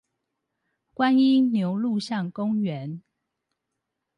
[0.95, 3.03] 觀音牛路巷公園